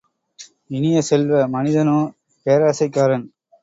இனிய 0.69 0.97
செல்வ, 1.01 1.43
மனிதனோ 1.47 1.97
பேராசைக்காரன். 2.45 3.27